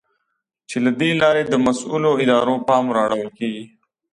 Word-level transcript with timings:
چې 0.69 0.77
له 0.85 0.91
دې 0.99 1.11
لارې 1.21 1.43
د 1.45 1.53
مسؤلو 1.65 2.11
ادارو 2.23 2.55
پام 2.67 2.85
را 2.95 3.01
اړول 3.05 3.29
کېږي. 3.37 3.65